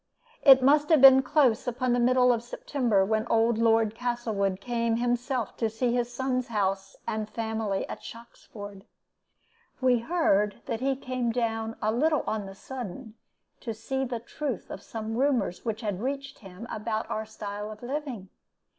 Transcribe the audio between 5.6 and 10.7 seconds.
see his son's house and family at Shoxford. We heard